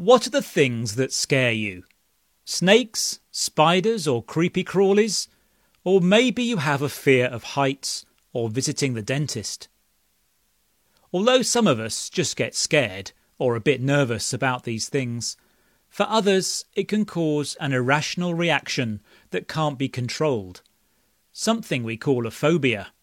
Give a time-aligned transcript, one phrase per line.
[0.00, 1.84] What are the things that scare you?
[2.46, 5.28] Snakes, spiders, or creepy crawlies?
[5.84, 9.68] Or maybe you have a fear of heights or visiting the dentist.
[11.12, 15.36] Although some of us just get scared or a bit nervous about these things,
[15.90, 20.62] for others it can cause an irrational reaction that can't be controlled,
[21.30, 22.94] something we call a phobia.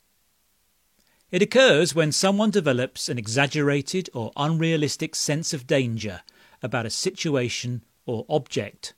[1.29, 6.23] It occurs when someone develops an exaggerated or unrealistic sense of danger
[6.61, 8.93] about a situation or object.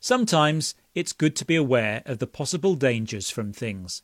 [0.00, 4.02] Sometimes it's good to be aware of the possible dangers from things.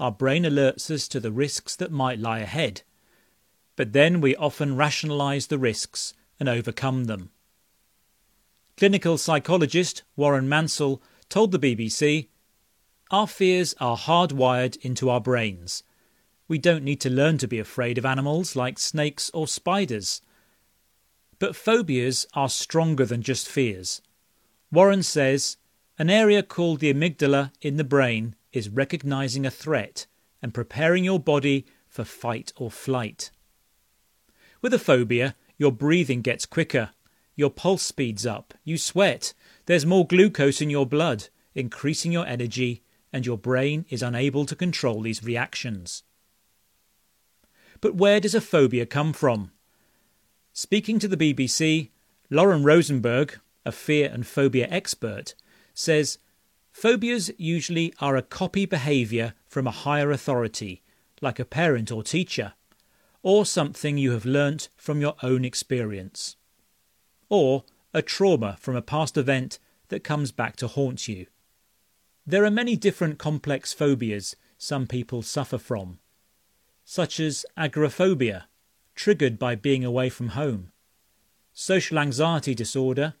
[0.00, 2.82] Our brain alerts us to the risks that might lie ahead,
[3.76, 7.30] but then we often rationalize the risks and overcome them.
[8.76, 12.28] Clinical psychologist Warren Mansell told the BBC
[13.10, 15.82] Our fears are hardwired into our brains.
[16.46, 20.22] We don't need to learn to be afraid of animals like snakes or spiders.
[21.38, 24.02] But phobias are stronger than just fears.
[24.72, 25.56] Warren says
[25.98, 30.06] an area called the amygdala in the brain is recognizing a threat
[30.42, 33.30] and preparing your body for fight or flight.
[34.60, 36.90] With a phobia, your breathing gets quicker,
[37.34, 39.32] your pulse speeds up, you sweat,
[39.66, 44.56] there's more glucose in your blood, increasing your energy, and your brain is unable to
[44.56, 46.02] control these reactions.
[47.80, 49.52] But where does a phobia come from?
[50.60, 51.90] Speaking to the BBC,
[52.30, 55.36] Lauren Rosenberg, a fear and phobia expert,
[55.72, 56.18] says
[56.72, 60.82] phobias usually are a copy behaviour from a higher authority,
[61.20, 62.54] like a parent or teacher,
[63.22, 66.34] or something you have learnt from your own experience,
[67.28, 67.62] or
[67.94, 71.28] a trauma from a past event that comes back to haunt you.
[72.26, 76.00] There are many different complex phobias some people suffer from,
[76.84, 78.48] such as agoraphobia,
[78.98, 80.72] triggered by being away from home,
[81.52, 83.14] social anxiety disorder,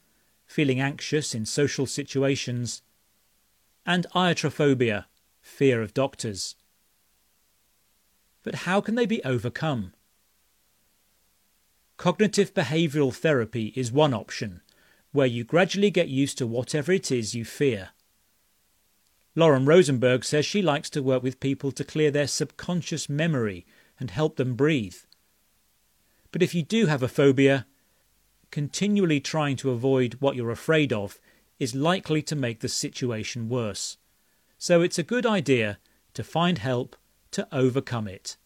[0.44, 2.82] feeling anxious in social situations,
[3.86, 5.04] and iatrophobia,
[5.40, 6.56] fear of doctors.
[8.42, 9.92] But how can they be overcome?
[11.96, 14.62] Cognitive behavioural therapy is one option,
[15.12, 17.90] where you gradually get used to whatever it is you fear.
[19.36, 23.64] Lauren Rosenberg says she likes to work with people to clear their subconscious memory
[24.00, 24.96] and help them breathe.
[26.30, 27.66] But if you do have a phobia,
[28.50, 31.20] continually trying to avoid what you're afraid of
[31.58, 33.96] is likely to make the situation worse.
[34.58, 35.78] So it's a good idea
[36.14, 36.96] to find help
[37.32, 38.36] to overcome it.